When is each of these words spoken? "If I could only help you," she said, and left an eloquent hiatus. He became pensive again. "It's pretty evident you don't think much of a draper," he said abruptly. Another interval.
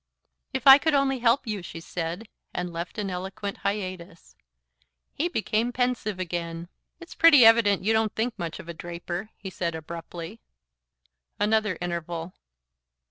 "If 0.51 0.65
I 0.65 0.79
could 0.79 0.95
only 0.95 1.19
help 1.19 1.45
you," 1.45 1.61
she 1.61 1.79
said, 1.79 2.27
and 2.55 2.73
left 2.73 2.97
an 2.97 3.11
eloquent 3.11 3.57
hiatus. 3.57 4.35
He 5.13 5.27
became 5.29 5.71
pensive 5.71 6.19
again. 6.19 6.69
"It's 6.99 7.13
pretty 7.13 7.45
evident 7.45 7.83
you 7.83 7.93
don't 7.93 8.15
think 8.15 8.33
much 8.35 8.57
of 8.57 8.67
a 8.67 8.73
draper," 8.73 9.29
he 9.37 9.51
said 9.51 9.75
abruptly. 9.75 10.39
Another 11.39 11.77
interval. 11.79 12.33